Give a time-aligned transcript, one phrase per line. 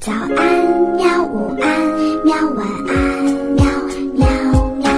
[0.00, 0.32] 早安，
[0.96, 1.22] 喵！
[1.26, 2.34] 午安，喵！
[2.52, 3.62] 晚安，喵
[4.14, 4.26] 喵
[4.76, 4.90] 喵。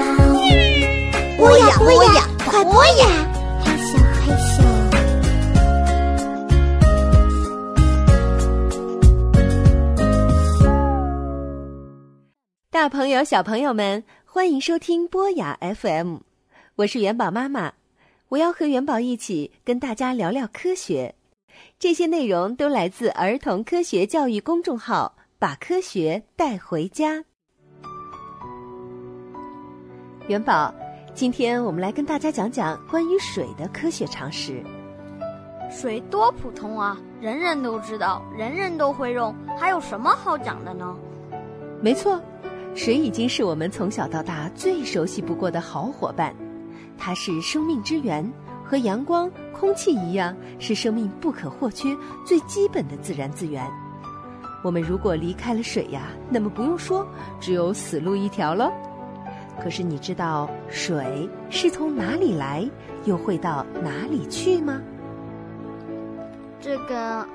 [1.37, 3.05] 播呀播呀，快播呀！
[3.65, 4.63] 害羞害羞。
[12.71, 16.19] 大朋友、小朋友们，欢迎收听播雅 FM，
[16.77, 17.73] 我是元宝妈妈，
[18.29, 21.17] 我要和元宝一起跟大家聊聊科学。
[21.79, 27.25] 这些内容都来自儿童科学教育公众号，把科学带回家。
[30.29, 30.73] 元宝，
[31.15, 34.63] 今天我们来跟大家讲讲关于水的科学常识。
[35.71, 40.97] 水多普通啊，人人都知道，人人都会用，还有什么好讲的呢？
[41.81, 42.21] 没错，
[42.75, 46.35] 水已经是我们从小到大最熟悉不过的好伙伴，
[46.97, 48.31] 它是生命之源。
[48.73, 51.95] 和阳光、空气一样，是生命不可或缺、
[52.25, 53.63] 最基本的自然资源。
[54.65, 57.07] 我们如果离开了水呀，那么不用说，
[57.39, 58.73] 只有死路一条了。
[59.63, 62.67] 可是你知道水是从哪里来，
[63.05, 64.81] 又会到哪里去吗？
[66.59, 67.27] 这个，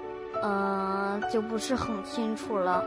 [0.41, 2.83] 呃，就不是很清楚了。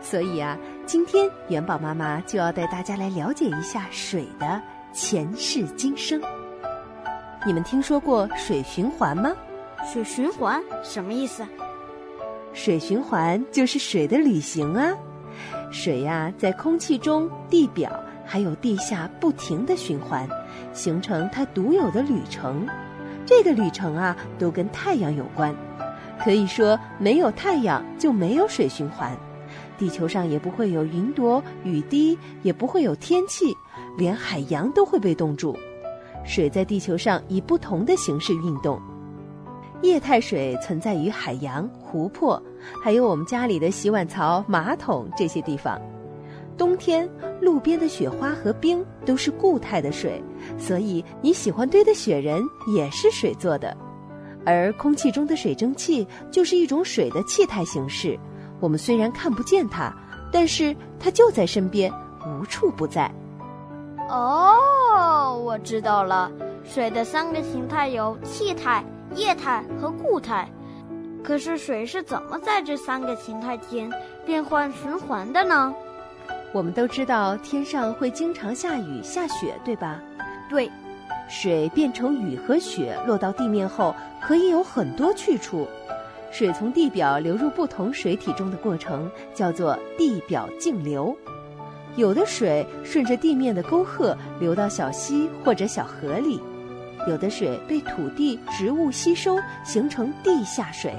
[0.00, 4.60] 所以啊，今天元宝妈妈就要带大家来了解一下水的
[4.92, 6.20] 前世今生。
[7.46, 9.32] 你们听说过水循环吗？
[9.86, 11.46] 水循环什么意思？
[12.52, 14.92] 水循环就是水的旅行啊！
[15.70, 17.90] 水呀，在空气中、地表
[18.24, 20.28] 还有地下不停的循环，
[20.72, 22.66] 形成它独有的旅程。
[23.24, 25.54] 这个旅程啊，都跟太阳有关。
[26.18, 29.16] 可以说，没有太阳就没有水循环，
[29.78, 33.54] 地球上也不会有云朵、雨滴，也不会有天气，
[33.96, 35.56] 连海洋都会被冻住。
[36.24, 38.80] 水在地球上以不同的形式运动，
[39.82, 42.42] 液态水存在于海洋、湖泊，
[42.82, 45.80] 还有我们家里的洗碗槽、马桶这些地方。
[46.56, 47.08] 冬天，
[47.40, 50.20] 路边的雪花和冰都是固态的水，
[50.58, 52.42] 所以你喜欢堆的雪人
[52.74, 53.76] 也是水做的。
[54.44, 58.18] 而空气中的水蒸气就是一种水的气态形式，
[58.58, 59.94] 我们虽然看不见它，
[60.32, 61.92] 但是它就在身边，
[62.26, 63.08] 无处不在。
[64.08, 64.56] 哦，
[65.48, 66.30] 我知道了，
[66.62, 70.46] 水的三个形态有气态、液态和固态。
[71.24, 73.90] 可是水是怎么在这三个形态间
[74.26, 75.74] 变换循环的呢？
[76.52, 79.98] 我们都知道天上会经常下雨下雪，对吧？
[80.50, 80.70] 对，
[81.30, 85.66] 水变成雨和雪落到地面后，可以有很多去处。
[86.30, 91.16] 水从地表流入不同水体中的过程叫做地表径流。
[91.96, 96.40] 有的水顺着地面的沟壑流到小溪或者小河里，
[97.08, 100.94] 有的水被土地、植物吸收形成地下水。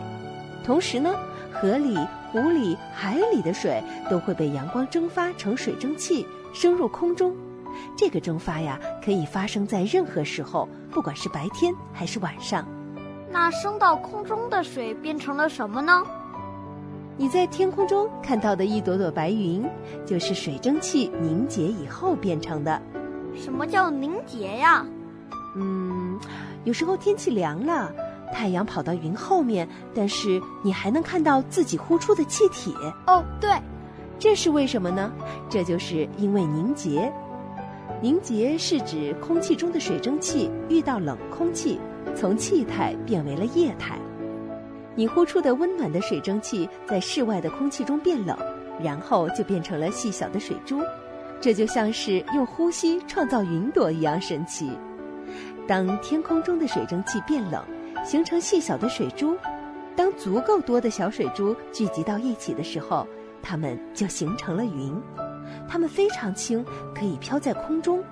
[0.64, 1.16] 同时呢，
[1.52, 1.98] 河里、
[2.32, 7.34] 湖里、海里的水都会被阳光蒸发成水蒸气，升入空中。
[7.98, 12.68] 这个蒸发呀，可以发生在任何时候，不管是白天还是晚上。
[13.32, 16.04] 那升到空中的水变成了什么呢？
[17.20, 19.70] 你在天空中看到的一朵朵白云，
[20.06, 22.82] 就是水蒸气凝结以后变成的。
[23.36, 24.86] 什么叫凝结呀？
[25.58, 26.18] 嗯，
[26.64, 27.92] 有时候天气凉了，
[28.32, 32.74] 太阳跑到云后面，但是你还能看到自己呼出的气体。
[33.06, 33.52] 哦，对，
[34.18, 35.12] 这是为什么呢？
[35.50, 37.12] 这就是因为凝结。
[38.02, 41.82] 凝结是指空气中的水蒸气遇到冷空气，
[42.16, 44.00] 从气态变为了液态。
[45.00, 48.38] 你呼出的温暖的水蒸气在室外的空气中变冷，
[48.84, 50.82] 然后就变成了细小的水珠，
[51.40, 54.70] 这就像是用呼吸创造云朵一样神奇。
[55.66, 57.64] 当天空中的水蒸气变冷，
[58.04, 59.38] 形成细小的水珠，
[59.96, 63.08] 当足够多的小水珠聚集到一起的时候，
[63.42, 64.94] 它们就形成了云。
[65.66, 66.62] 它们非常轻，
[66.94, 68.04] 可以飘在空中。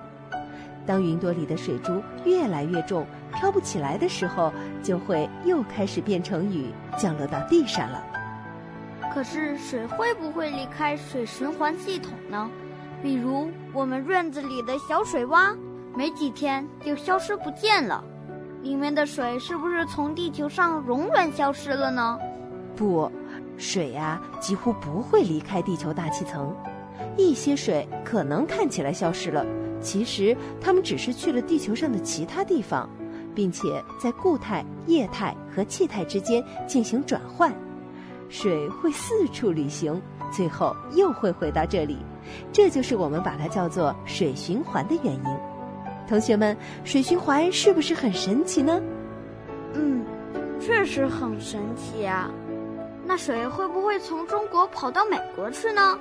[0.86, 3.06] 当云朵里的水珠越来越重。
[3.34, 4.52] 飘不起来的时候，
[4.82, 6.66] 就会又开始变成雨，
[6.96, 8.02] 降落到地上了。
[9.12, 12.50] 可是水会不会离开水循环系统呢？
[13.02, 15.56] 比如我们院子里的小水洼，
[15.94, 18.02] 没几天就消失不见了。
[18.62, 22.18] 里面的水是不是从地球上永远消失了呢？
[22.74, 23.10] 不，
[23.56, 26.54] 水呀几乎不会离开地球大气层。
[27.16, 29.46] 一些水可能看起来消失了，
[29.80, 32.88] 其实它们只是去了地球上的其他地方。
[33.38, 37.54] 并且在固态、液态和气态之间进行转换，
[38.28, 40.02] 水会四处旅行，
[40.32, 41.98] 最后又会回到这里，
[42.52, 45.22] 这就是我们把它叫做水循环的原因。
[46.08, 48.82] 同学们，水循环是不是很神奇呢？
[49.74, 50.04] 嗯，
[50.58, 52.28] 确实很神奇啊。
[53.06, 55.96] 那水会不会从中国跑到美国去呢？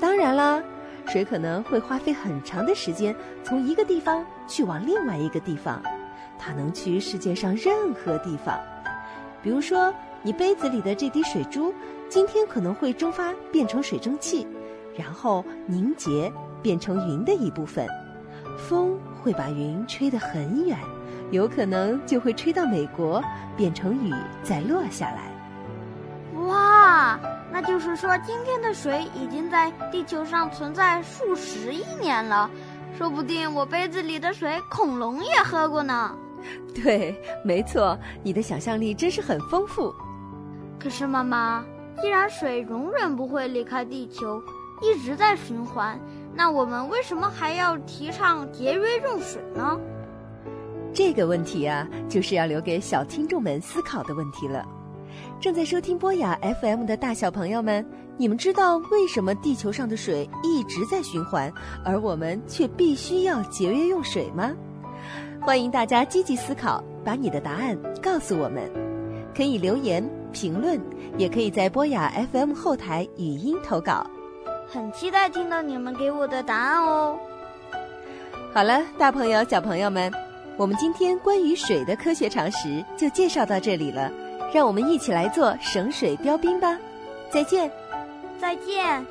[0.00, 0.62] 当然啦，
[1.04, 3.14] 水可能会花费很长的时间
[3.44, 5.82] 从一个地方去往另外一个地方，
[6.38, 8.58] 它能去世界上任何地方。
[9.42, 9.92] 比如说，
[10.22, 11.72] 你杯子里的这滴水珠，
[12.08, 14.46] 今天可能会蒸发变成水蒸气，
[14.96, 16.32] 然后凝结
[16.62, 17.86] 变成云的一部分。
[18.56, 20.76] 风会把云吹得很远，
[21.30, 23.22] 有可能就会吹到美国，
[23.56, 24.12] 变成雨
[24.42, 25.30] 再落下来。
[26.46, 27.18] 哇，
[27.52, 32.50] 那就是说，今天的水已经在地球上存在数十亿年了，
[32.96, 36.16] 说不定我杯子里的水恐龙也喝过呢。
[36.82, 39.94] 对，没错，你的想象力真是很丰富。
[40.78, 41.64] 可是妈妈，
[42.00, 44.40] 既然水永远不会离开地球，
[44.80, 45.98] 一直在循环，
[46.34, 49.78] 那我们为什么还要提倡节约用水呢？
[50.92, 54.64] 这个问题啊，就是要留给小听众们思考的问题了。
[55.40, 57.84] 正在收听波雅 FM 的大小朋友们，
[58.16, 61.52] 你们知道为什么地球上的水一直在循环，
[61.84, 64.52] 而我们却必须要节约用水吗？
[65.48, 68.70] 欢迎大家积极思考，把你的答案告诉我们。
[69.34, 70.78] 可以留言评论，
[71.16, 74.06] 也可以在波雅 FM 后台语音投稿。
[74.66, 77.18] 很期待听到你们给我的答案哦。
[78.52, 80.12] 好了，大朋友、小朋友们，
[80.58, 84.12] 我们今天关于水的科学常识就介绍到这里了。
[84.52, 86.78] 让我们一起来做省水标兵吧！
[87.30, 87.72] 再见，
[88.38, 89.02] 再见。